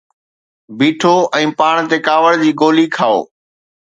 بيٺو 0.77 1.11
۽ 1.39 1.49
پاڻ 1.59 1.75
تي 1.91 1.97
ڪاوڙ 2.07 2.31
جي 2.45 2.51
گولي 2.63 2.87
کائو 2.97 3.21